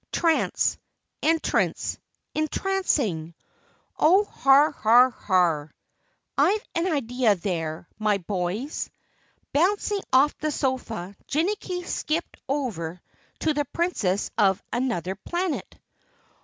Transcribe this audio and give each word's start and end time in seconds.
Trance 0.11 0.79
entrance 1.21 1.99
entrancing. 2.33 3.35
Oh, 3.99 4.23
har, 4.23 4.71
har, 4.71 5.11
har! 5.11 5.71
I've 6.35 6.65
an 6.73 6.91
idea 6.91 7.35
there, 7.35 7.87
my 7.99 8.17
boys!" 8.17 8.89
Bouncing 9.53 10.01
off 10.11 10.35
the 10.39 10.49
sofa, 10.51 11.15
Jinnicky 11.27 11.85
skipped 11.85 12.37
over 12.49 12.99
to 13.41 13.53
the 13.53 13.65
Princess 13.65 14.31
of 14.39 14.59
Anuther 14.73 15.13
Planet. 15.23 15.77